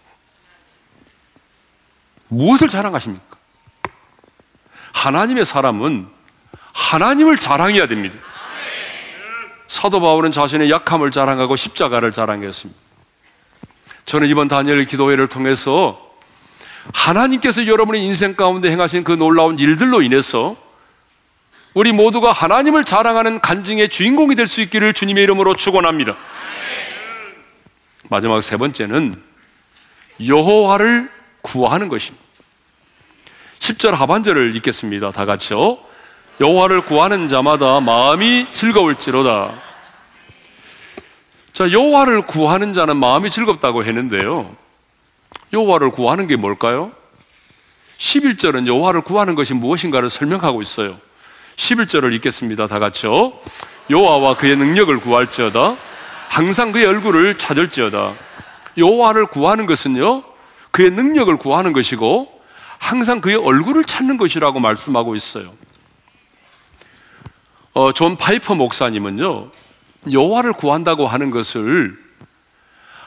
[2.28, 3.36] 무엇을 자랑하십니까?
[4.92, 6.08] 하나님의 사람은
[6.72, 8.16] 하나님을 자랑해야 됩니다.
[9.68, 12.85] 사도 바울은 자신의 약함을 자랑하고 십자가를 자랑했습니다.
[14.06, 16.00] 저는 이번 다니엘 기도회를 통해서
[16.94, 20.56] 하나님께서 여러분의 인생 가운데 행하신 그 놀라운 일들로 인해서
[21.74, 26.16] 우리 모두가 하나님을 자랑하는 간증의 주인공이 될 수 있기를 주님의 이름으로 축원합니다.
[28.08, 29.20] 마지막 세 번째는
[30.24, 31.10] 여호와를
[31.42, 32.24] 구하는 것입니다.
[33.58, 35.10] 10절 하반절을 읽겠습니다.
[35.10, 35.78] 다 같이요.
[36.40, 39.65] 여호와를 구하는 자마다 마음이 즐거울지로다.
[41.56, 44.54] 자, 여호와를 구하는 자는 마음이 즐겁다고 했는데요.
[45.54, 46.92] 여호와를 구하는 게 뭘까요?
[47.96, 50.98] 11절은 여호와를 구하는 것이 무엇인가를 설명하고 있어요.
[51.56, 52.66] 11절을 읽겠습니다.
[52.66, 53.32] 다 같이요.
[53.88, 55.76] 여호와와 그의 능력을 구할지어다.
[56.28, 58.12] 항상 그의 얼굴을 찾을지어다.
[58.76, 60.24] 여호와를 구하는 것은요.
[60.72, 62.38] 그의 능력을 구하는 것이고
[62.76, 65.54] 항상 그의 얼굴을 찾는 것이라고 말씀하고 있어요.
[67.72, 69.52] 어, 존 파이퍼 목사님은요.
[70.10, 71.96] 여호와를 구한다고 하는 것을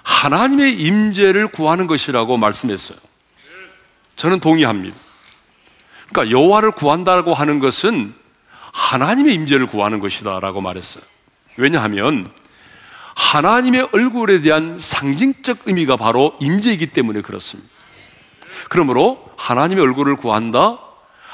[0.03, 2.97] 하나님의 임재를 구하는 것이라고 말씀했어요.
[4.15, 4.97] 저는 동의합니다.
[6.09, 8.13] 그러니까 여호와를 구한다고 하는 것은
[8.73, 11.03] 하나님의 임재를 구하는 것이다라고 말했어요.
[11.57, 12.27] 왜냐하면
[13.15, 17.69] 하나님의 얼굴에 대한 상징적 의미가 바로 임재이기 때문에 그렇습니다.
[18.69, 20.79] 그러므로 하나님의 얼굴을 구한다.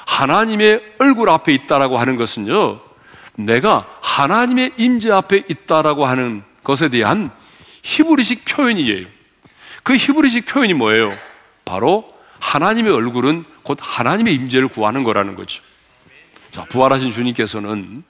[0.06, 2.80] 하나님의 얼굴 앞에 있다라고 하는 것은요.
[3.38, 7.32] 내가 하나님의 임재 앞에 있다라고 하는 것에 대한
[7.84, 9.08] 히브리식 표현이에요.
[9.84, 11.12] 그 히브리식 표현이 뭐예요?
[11.64, 15.62] 바로 하나님의 얼굴은 곧 하나님의 임재를 구하는 거라는 거죠.
[16.52, 18.04] 자, 부활하신 주님께서는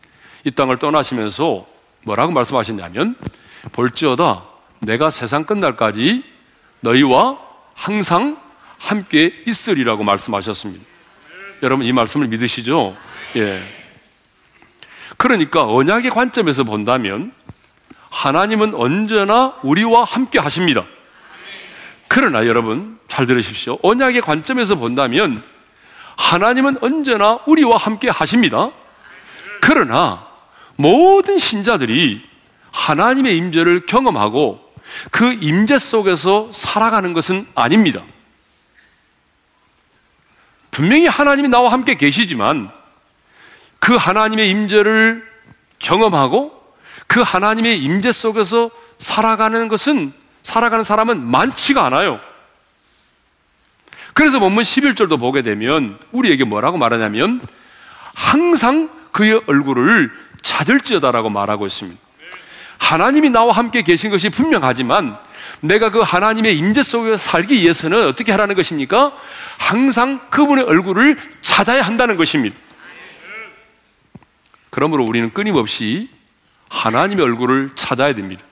[0.44, 1.66] 이 땅을 떠나시면서
[2.04, 3.16] 뭐라고 말씀하셨냐면
[3.72, 4.44] 볼지어다
[4.80, 6.24] 내가 세상 끝날까지
[6.82, 7.40] 너희와
[7.74, 8.40] 항상
[8.78, 10.86] 함께 있으리라고 말씀하셨습니다.
[11.64, 12.96] 여러분 이 말씀을 믿으시죠?
[13.38, 13.85] 예.
[15.18, 17.32] 그러니까 언약의 관점에서 본다면
[18.10, 20.86] 하나님은 언제나 우리와 함께 하십니다.
[22.08, 23.78] 그러나 여러분 잘 들으십시오.
[23.82, 25.44] 언약의 관점에서 본다면
[26.16, 28.72] 하나님은 언제나 우리와 함께 하십니다.
[29.62, 30.26] 그러나
[30.76, 32.22] 모든 신자들이
[32.72, 34.62] 하나님의 임재를 경험하고
[35.12, 38.04] 그 임재 속에서 살아가는 것은 아닙니다.
[40.72, 42.70] 분명히 하나님이 나와 함께 계시지만
[43.86, 45.24] 그 하나님의 임재를
[45.78, 46.60] 경험하고
[47.06, 52.20] 그 하나님의 임재 속에서 살아가는 것은 살아가는 사람은 많지가 않아요.
[54.16, 57.42] 그래서 본문 11절도 보게 되면 우리에게 뭐라고 말하냐면
[58.16, 62.02] 항상 그의 얼굴을 찾을지어다라고 말하고 있습니다.
[62.80, 65.16] 하나님이 나와 함께 계신 것이 분명하지만
[65.60, 69.14] 내가 그 하나님의 임재 속에 살기 위해서는 어떻게 하라는 것입니까?
[69.60, 72.65] 항상 그분의 얼굴을 찾아야 한다는 것입니다.
[74.76, 76.10] 그러므로 우리는 끊임없이
[76.68, 78.44] 하나님의 얼굴을 찾아야 됩니다.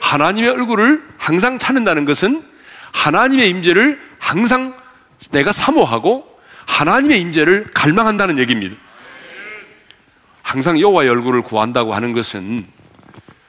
[0.00, 2.42] 하나님의 얼굴을 항상 찾는다는 것은
[2.92, 4.74] 하나님의 임재를 항상
[5.32, 6.26] 내가 사모하고
[6.64, 8.74] 하나님의 임재를 갈망한다는 얘기입니다.
[10.40, 12.66] 항상 여호와의 얼굴을 구한다고 하는 것은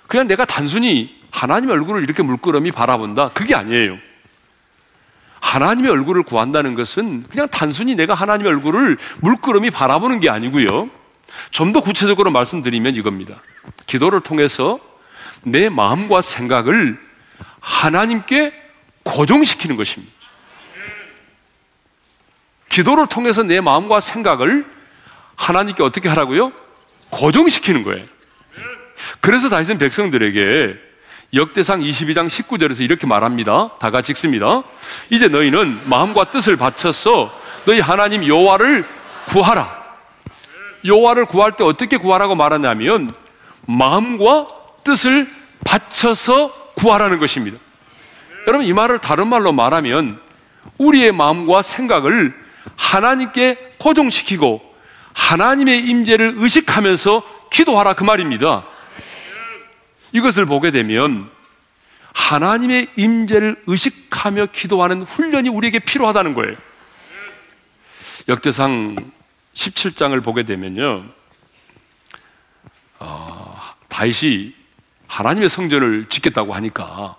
[0.09, 3.29] 그냥 내가 단순히 하나님의 얼굴을 이렇게 물끄러미 바라본다.
[3.29, 3.97] 그게 아니에요.
[5.39, 10.89] 하나님의 얼굴을 구한다는 것은 그냥 단순히 내가 하나님의 얼굴을 물끄러미 바라보는 게 아니고요.
[11.51, 13.41] 좀 더 구체적으로 말씀드리면 이겁니다.
[13.85, 14.79] 기도를 통해서
[15.43, 16.97] 내 마음과 생각을
[17.59, 18.53] 하나님께
[19.03, 20.13] 고정시키는 것입니다.
[22.69, 24.65] 기도를 통해서 내 마음과 생각을
[25.35, 26.51] 하나님께 어떻게 하라고요?
[27.09, 28.05] 고정시키는 거예요.
[29.21, 30.75] 그래서 다윗은 백성들에게
[31.33, 33.77] 역대상 22장 19절에서 이렇게 말합니다.
[33.79, 34.63] 다 같이 읽습니다.
[35.09, 38.87] 이제 너희는 마음과 뜻을 바쳐서 너희 하나님 여호와를
[39.27, 39.74] 구하라.
[40.85, 43.09] 여호와를 구할 때 어떻게 구하라고 말하냐면
[43.65, 44.47] 마음과
[44.83, 45.29] 뜻을
[45.65, 47.57] 바쳐서 구하라는 것입니다.
[48.47, 50.19] 여러분 이 말을 다른 말로 말하면
[50.77, 52.33] 우리의 마음과 생각을
[52.75, 54.61] 하나님께 고정시키고
[55.13, 58.65] 하나님의 임재를 의식하면서 기도하라 그 말입니다.
[60.11, 61.29] 이것을 보게 되면
[62.13, 66.55] 하나님의 임재를 의식하며 기도하는 훈련이 우리에게 필요하다는 거예요.
[68.27, 69.11] 역대상
[69.55, 71.03] 17장을 보게 되면요.
[72.99, 74.53] 어, 다윗이
[75.07, 77.15] 하나님의 성전을 짓겠다고 하니까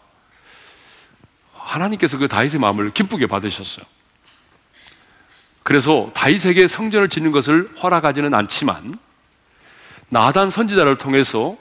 [1.54, 3.84] 하나님께서 그 다윗의 마음을 기쁘게 받으셨어요.
[5.62, 8.98] 그래서 다윗에게 성전을 짓는 것을 허락하지는 않지만
[10.08, 11.56] 나단 선지자를 통해서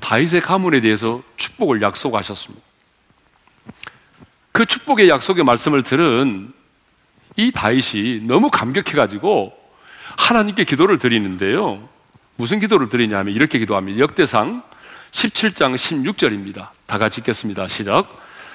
[0.00, 2.64] 다윗의 가문에 대해서 축복을 약속하셨습니다.
[4.52, 6.52] 그 축복의 약속의 말씀을 들은
[7.36, 9.61] 이 다윗이 너무 감격해가지고
[10.16, 11.88] 하나님께 기도를 드리는데요.
[12.36, 13.98] 무슨 기도를 드리냐면 이렇게 기도합니다.
[14.00, 14.62] 역대상
[15.10, 16.68] 17장 16절입니다.
[16.86, 17.68] 다 같이 읽겠습니다.
[17.68, 18.06] 시작.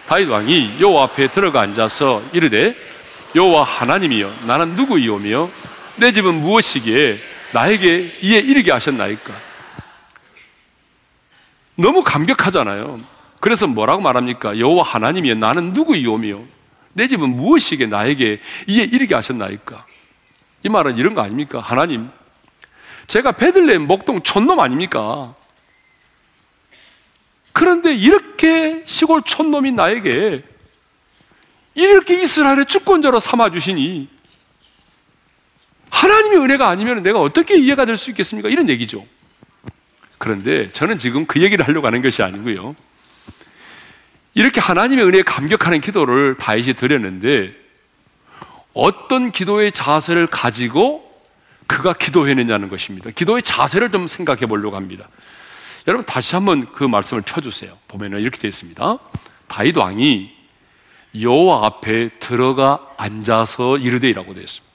[0.07, 2.75] 다윗 왕이 여호와 앞에 들어가 앉아서 이르되
[3.35, 5.49] 여호와 하나님이여 나는 누구이오며
[5.97, 7.19] 내 집은 무엇이기에
[7.53, 9.33] 나에게 이에 이르게 하셨나이까?
[11.75, 12.99] 너무 감격하잖아요.
[13.39, 14.57] 그래서 뭐라고 말합니까?
[14.57, 16.39] 여호와 하나님이 나는 누구이오며
[16.93, 19.85] 내 집은 무엇이게 나에게 이에 이르게 하셨나이까?
[20.67, 21.59] 이 말은 이런 거 아닙니까?
[21.61, 22.09] 하나님,
[23.07, 25.33] 제가 베들레헴 목동 촌놈 아닙니까?
[27.53, 30.43] 그런데 이렇게 시골 촌놈이 나에게
[31.73, 34.09] 이렇게 이스라엘의 주권자로 삼아주시니
[35.89, 38.49] 하나님의 은혜가 아니면 내가 어떻게 이해가 될 수 있겠습니까?
[38.49, 39.05] 이런 얘기죠.
[40.17, 42.75] 그런데 저는 지금 그 얘기를 하려고 하는 것이 아니고요.
[44.33, 47.55] 이렇게 하나님의 은혜에 감격하는 기도를 다윗이 드렸는데
[48.77, 51.03] 어떤 기도의 자세를 가지고
[51.65, 53.09] 그가 기도해내냐는 것입니다.
[53.09, 55.09] 기도의 자세를 좀 생각해 보려고 합니다.
[55.87, 57.75] 여러분 다시 한번 그 말씀을 펴주세요.
[57.87, 58.99] 보면은 이렇게 되어 있습니다.
[59.47, 60.31] 다윗 왕이
[61.19, 64.67] 여호와 앞에 들어가 앉아서 이르되이라고 되어 있습니다.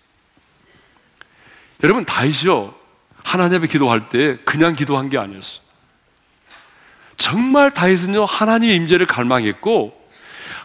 [1.84, 2.74] 여러분 다윗이요
[3.22, 5.60] 하나님 앞에 기도할 때 그냥 기도한 게 아니었어.
[7.18, 9.96] 정말 다윗은요 하나님의 임재를 갈망했고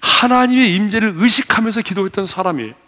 [0.01, 2.86] 하나님의 임재를 의식하면서 기도했던 사람이에요.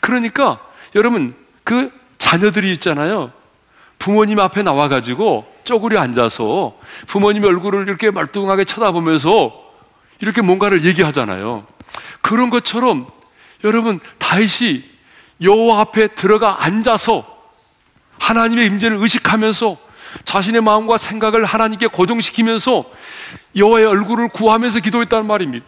[0.00, 0.60] 그러니까
[0.94, 3.32] 여러분 그 자녀들이 있잖아요.
[3.98, 9.52] 부모님 앞에 나와가지고 쪼그려 앉아서 부모님 얼굴을 이렇게 말뚱하게 쳐다보면서
[10.20, 11.66] 이렇게 뭔가를 얘기하잖아요.
[12.20, 13.06] 그런 것처럼
[13.64, 14.84] 여러분 다윗이
[15.40, 17.26] 여호와 앞에 들어가 앉아서
[18.18, 19.76] 하나님의 임재를 의식하면서
[20.24, 22.84] 자신의 마음과 생각을 하나님께 고정시키면서
[23.56, 25.66] 여호와의 얼굴을 구하면서 기도했다는 말입니다.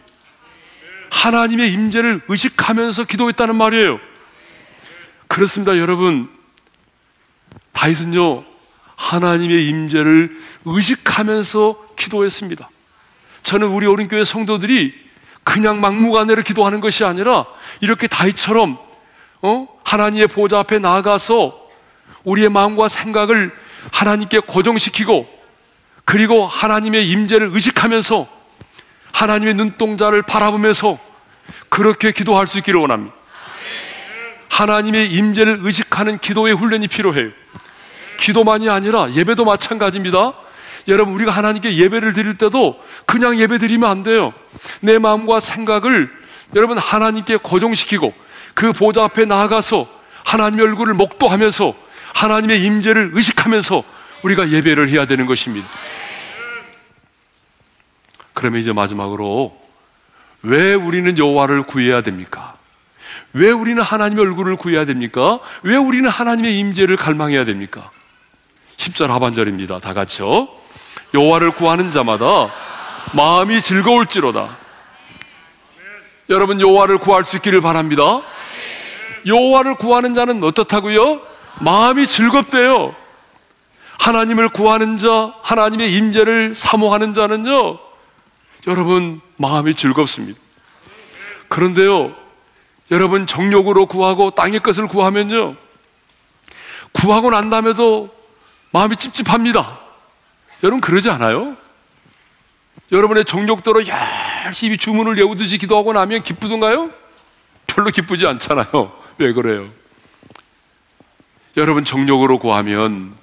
[1.09, 3.99] 하나님의 임재를 의식하면서 기도했다는 말이에요.
[5.27, 6.29] 그렇습니다, 여러분.
[7.73, 8.43] 다윗은요
[8.95, 12.69] 하나님의 임재를 의식하면서 기도했습니다.
[13.43, 14.93] 저는 우리 어린교회 성도들이
[15.43, 17.45] 그냥 막무가내로 기도하는 것이 아니라
[17.79, 18.79] 이렇게 다윗처럼
[19.41, 19.67] 어?
[19.83, 21.69] 하나님의 보좌 앞에 나아가서
[22.23, 23.53] 우리의 마음과 생각을
[23.91, 25.29] 하나님께 고정시키고
[26.05, 28.34] 그리고 하나님의 임재를 의식하면서
[29.15, 30.99] 하나님의 눈동자를 바라보면서
[31.69, 33.15] 그렇게 기도할 수 있기를 원합니다.
[34.49, 37.29] 하나님의 임재를 의식하는 기도의 훈련이 필요해요.
[38.19, 40.33] 기도만이 아니라 예배도 마찬가지입니다.
[40.89, 44.33] 여러분, 우리가 하나님께 예배를 드릴 때도 그냥 예배 드리면 안 돼요.
[44.81, 46.11] 내 마음과 생각을
[46.53, 48.13] 여러분 하나님께 고정시키고
[48.53, 49.87] 그 보좌 앞에 나아가서
[50.25, 51.73] 하나님의 얼굴을 목도하면서
[52.13, 53.83] 하나님의 임재를 의식하면서
[54.23, 55.67] 우리가 예배를 해야 되는 것입니다.
[58.35, 59.57] 그러면 이제 마지막으로
[60.43, 62.53] 왜 우리는 여호와를 구해야 됩니까?
[63.33, 65.39] 왜 우리는 하나님의 얼굴을 구해야 됩니까?
[65.63, 67.89] 왜 우리는 하나님의 임재를 갈망해야 됩니까?
[68.77, 69.79] 10절 하반절입니다.
[69.79, 70.49] 다 같이요.
[71.13, 72.53] 여호와를 구하는 자마다
[73.13, 74.49] 마음이 즐거울지로다.
[76.29, 78.21] 여러분 여호와를 구할 수 있기를 바랍니다.
[79.25, 81.21] 여호와를 구하는 자는 어떻다고요?
[81.61, 82.93] 마음이 즐겁대요.
[83.99, 87.84] 하나님을 구하는 자, 하나님의 임재를 사모하는 자는요.
[88.67, 90.39] 여러분 마음이 즐겁습니다.
[91.47, 92.15] 그런데요.
[92.91, 95.55] 여러분 정욕으로 구하고 땅의 것을 구하면요.
[96.91, 98.09] 구하고 난 다음에도
[98.71, 99.79] 마음이 찝찝합니다.
[100.63, 101.57] 여러분 그러지 않아요?
[102.91, 103.83] 여러분의 정욕대로
[104.45, 106.91] 열심히 주문을 외우듯이 기도하고 나면 기쁘던가요?
[107.67, 108.93] 별로 기쁘지 않잖아요.
[109.17, 109.67] 왜 그래요?
[111.57, 113.15] 여러분 정욕으로 구하면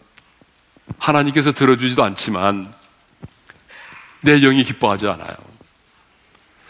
[0.98, 2.72] 하나님께서 들어주지도 않지만
[4.22, 5.52] 내 영이 기뻐하지 않아요.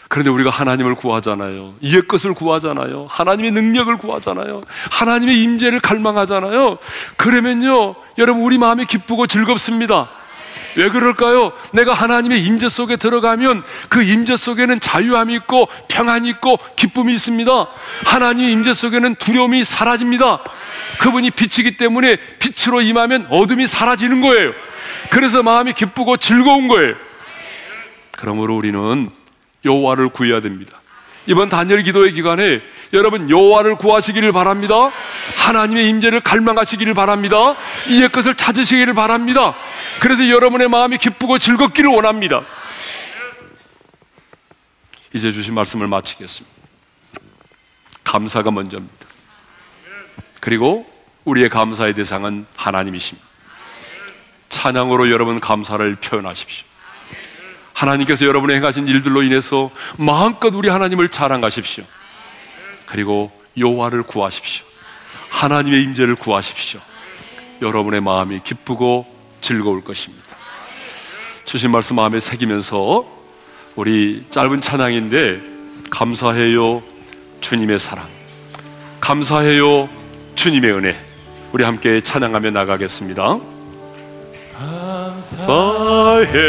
[0.09, 1.73] 그런데 우리가 하나님을 구하잖아요.
[1.81, 3.07] 이의 것을 구하잖아요.
[3.09, 4.61] 하나님의 능력을 구하잖아요.
[4.91, 6.77] 하나님의 임재를 갈망하잖아요.
[7.17, 10.09] 그러면요, 여러분 우리 마음이 기쁘고 즐겁습니다.
[10.75, 11.51] 왜 그럴까요?
[11.71, 17.67] 내가 하나님의 임재 속에 들어가면 그 임재 속에는 자유함이 있고 평안이 있고 기쁨이 있습니다.
[18.05, 20.41] 하나님의 임재 속에는 두려움이 사라집니다.
[20.99, 24.51] 그분이 빛이기 때문에 빛으로 임하면 어둠이 사라지는 거예요.
[25.09, 26.95] 그래서 마음이 기쁘고 즐거운 거예요.
[28.23, 29.09] 그러므로 우리는
[29.65, 30.79] 여호와를 구해야 됩니다.
[31.25, 32.61] 이번 단열 기도의 기간에
[32.93, 34.91] 여러분 여호와를 구하시기를 바랍니다.
[35.35, 37.57] 하나님의 임재를 갈망하시기를 바랍니다.
[37.89, 39.55] 이의 것을 찾으시기를 바랍니다.
[39.99, 42.43] 그래서 여러분의 마음이 기쁘고 즐겁기를 원합니다.
[45.11, 46.55] 이제 주신 말씀을 마치겠습니다.
[48.05, 49.05] 감사가 먼저입니다.
[50.39, 50.89] 그리고
[51.25, 53.27] 우리의 감사의 대상은 하나님이십니다.
[54.47, 56.72] 찬양으로 여러분 감사를 표현하십시오.
[57.73, 61.83] 하나님께서 여러분의 행하신 일들로 인해서 마음껏 우리 하나님을 자랑하십시오.
[62.85, 64.65] 그리고 여호와를 구하십시오.
[65.29, 66.79] 하나님의 임재를 구하십시오.
[67.61, 69.05] 여러분의 마음이 기쁘고
[69.41, 70.23] 즐거울 것입니다.
[71.45, 73.05] 주신 말씀 마음에 새기면서
[73.75, 75.41] 우리 짧은 찬양인데
[75.89, 76.81] 감사해요
[77.41, 78.07] 주님의 사랑
[79.01, 79.89] 감사해요
[80.35, 81.05] 주님의 은혜
[81.51, 83.52] 우리 함께 찬양하며 나가겠습니다.
[85.23, 86.43] 감사해요.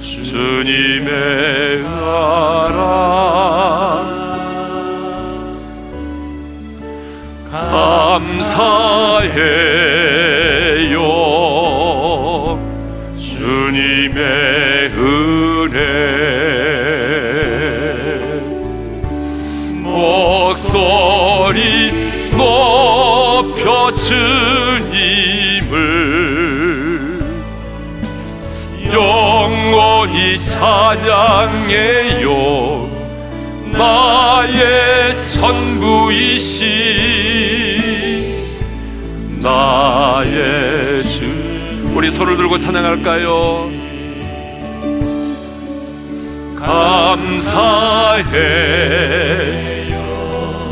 [0.00, 2.78] 주님의 나라.
[7.50, 8.48] 감사해
[30.58, 32.26] 찬양해요.
[33.72, 36.68] 나의 전부이신
[39.40, 41.28] 나의 주.
[41.94, 43.70] 우리 손을 들고 찬양할까요?
[46.56, 48.34] 감사해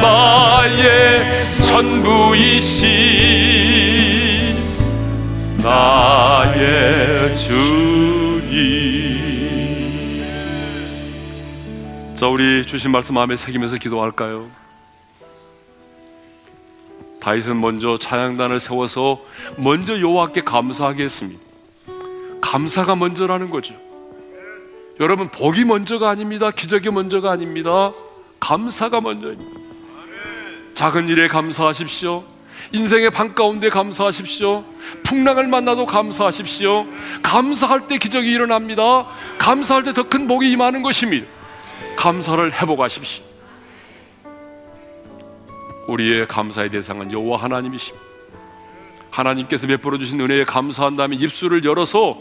[0.00, 2.88] 나의 전부이신
[5.62, 8.98] 나의 주님.
[12.14, 14.48] 자 우리 주신 말씀 마음에 새기면서 기도할까요?
[17.20, 19.20] 다윗은 먼저 찬양단을 세워서
[19.56, 21.40] 먼저 여호와께 감사하게 했습니다.
[22.40, 23.74] 감사가 먼저라는 거죠.
[25.00, 26.50] 여러분 복이 먼저가 아닙니다.
[26.50, 27.92] 기적이 먼저가 아닙니다.
[28.40, 29.57] 감사가 먼저입니다
[30.78, 32.22] 작은 일에 감사하십시오.
[32.70, 34.64] 인생의 방 가운데 감사하십시오.
[35.02, 36.86] 풍랑을 만나도 감사하십시오.
[37.20, 39.08] 감사할 때 기적이 일어납니다.
[39.38, 41.26] 감사할 때 더 큰 복이 임하는 것입니다.
[41.96, 43.24] 감사를 회복하십시오.
[45.88, 48.06] 우리의 감사의 대상은 여호와 하나님이십니다.
[49.10, 52.18] 하나님께서 베풀어 주신 은혜에 감사한 다음에 입술을 열어서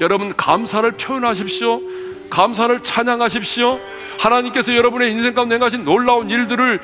[0.00, 1.82] 여러분 감사를 표현하십시오.
[2.30, 3.78] 감사를 찬양하십시오.
[4.18, 6.80] 하나님께서 여러분의 인생 가운데 행하신 놀라운 일들을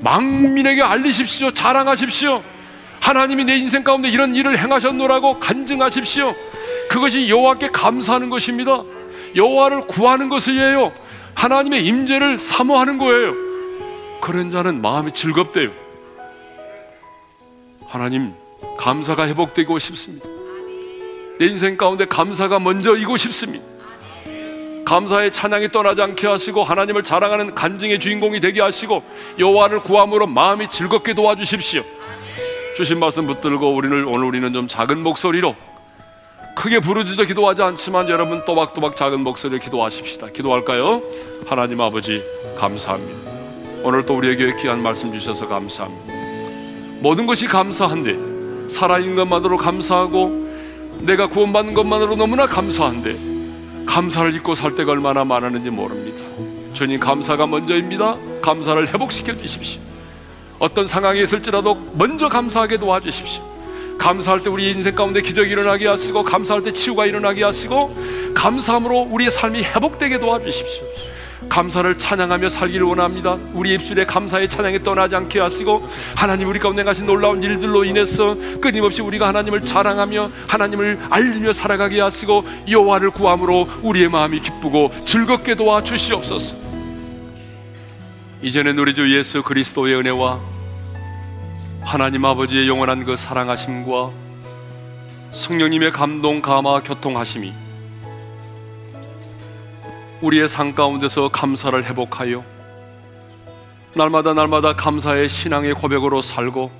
[0.00, 1.52] 망민에게 알리십시오.
[1.52, 2.42] 자랑하십시오.
[3.00, 6.34] 하나님이 내 인생 가운데 이런 일을 행하셨노라고 간증하십시오.
[6.88, 8.82] 그것이 여호와께 감사하는 것입니다.
[9.36, 10.92] 여호와를 구하는 것이에요.
[11.34, 13.32] 하나님의 임재를 사모하는 거예요.
[14.20, 15.70] 그런 자는 마음이 즐겁대요.
[17.86, 18.34] 하나님
[18.78, 20.28] 감사가 회복되고 싶습니다.
[21.38, 23.64] 내 인생 가운데 감사가 먼저이고 싶습니다.
[24.84, 29.02] 감사의 찬양이 떠나지 않게 하시고 하나님을 자랑하는 간증의 주인공이 되게 하시고
[29.38, 31.82] 여호와를 구함으로 마음이 즐겁게 도와주십시오.
[32.76, 35.54] 주신 말씀 붙들고 우리를 오늘 우리는 좀 작은 목소리로
[36.56, 40.28] 크게 부르짖어 기도하지 않지만 여러분 또박또박 작은 목소리로 기도하십시다.
[40.28, 41.02] 기도할까요?
[41.46, 42.22] 하나님 아버지
[42.58, 43.30] 감사합니다.
[43.82, 46.14] 오늘 또 우리에게 귀한 말씀 주셔서 감사합니다.
[47.00, 50.50] 모든 것이 감사한데 살아있는 것만으로 감사하고
[51.00, 53.29] 내가 구원받는 것만으로 너무나 감사한데
[53.90, 56.24] 감사를 잊고 살 때가 얼마나 많았는지 모릅니다.
[56.74, 58.14] 주님 감사가 먼저입니다.
[58.40, 59.80] 감사를 회복시켜 주십시오.
[60.60, 63.42] 어떤 상황에 있을지라도 먼저 감사하게 도와주십시오.
[63.98, 67.92] 감사할 때 우리 인생 가운데 기적이 일어나게 하시고 감사할 때 치유가 일어나게 하시고
[68.32, 70.84] 감사함으로 우리의 삶이 회복되게 도와주십시오.
[71.48, 73.38] 감사를 찬양하며 살기를 원합니다.
[73.52, 79.02] 우리 입술에 감사의 찬양이 떠나지 않게 하시고 하나님 우리 가운데 가신 놀라운 일들로 인해서 끊임없이
[79.02, 86.56] 우리가 하나님을 자랑하며 하나님을 알리며 살아가게 하시고 여호와를 구함으로 우리의 마음이 기쁘고 즐겁게 도와 주시옵소서.
[88.42, 90.40] 이제는 우리 주 예수 그리스도의 은혜와
[91.82, 94.10] 하나님 아버지의 영원한 그 사랑하심과
[95.32, 97.69] 성령님의 감동 감화 교통하심이
[100.20, 102.44] 우리의 삶 가운데서 감사를 회복하여
[103.94, 106.70] 날마다 날마다 감사의 신앙의 고백으로 살고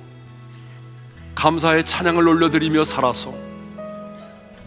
[1.35, 3.33] 감사의 찬양을 올려드리며 살아서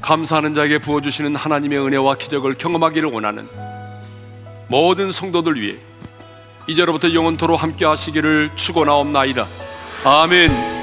[0.00, 3.48] 감사하는 자에게 부어주시는 하나님의 은혜와 기적을 경험하기를 원하는
[4.68, 5.76] 모든 성도들 위해
[6.66, 9.46] 이제로부터 영원토로 함께 하시기를 축원하옵나이다.
[10.04, 10.73] 아멘.